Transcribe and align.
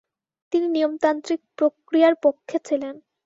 তিনি 0.53 0.67
নিয়মতান্ত্রিক 0.67 1.41
প্রক্রিয়ার 1.57 2.13
পক্ষে 2.23 2.57
ছিলেন। 2.67 2.95